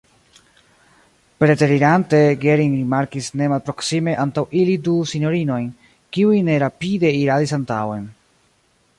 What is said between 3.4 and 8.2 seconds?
ne malproksime antaŭ ili du sinjorinojn, kiuj nerapide iradis antaŭen.